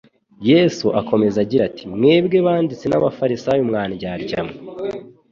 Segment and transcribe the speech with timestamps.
[0.51, 4.53] Yesu akomeza agira ati;" Mwebwe banditsi n'abafarisayo mwa ndyarya mwe,